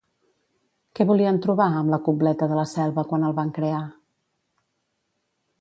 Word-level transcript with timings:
Què 0.99 1.05
volien 1.11 1.37
trobar 1.47 1.67
amb 1.83 1.93
La 1.95 2.01
Cobleta 2.09 2.49
de 2.53 2.59
la 2.63 2.65
Selva 2.73 3.07
quan 3.13 3.29
el 3.31 3.39
van 3.41 3.55
crear? 3.59 3.83